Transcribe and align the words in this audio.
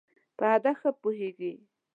په 0.37 0.43
هدف 0.53 0.75
ښه 0.81 0.91
پوهېږی. 1.01 1.53